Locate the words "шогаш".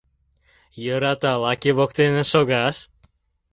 2.31-2.77